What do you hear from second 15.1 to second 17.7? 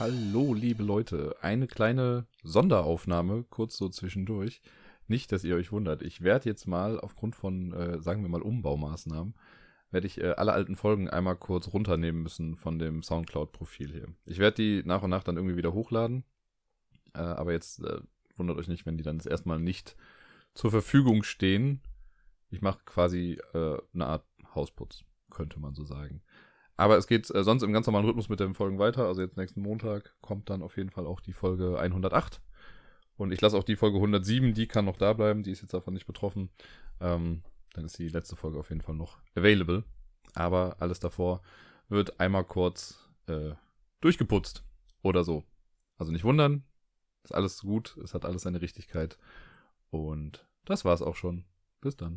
nach dann irgendwie wieder hochladen. Äh, aber